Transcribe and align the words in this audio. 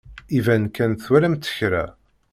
Iban 0.37 0.63
kan 0.75 0.91
twalamt 1.03 1.45
kra. 1.57 1.85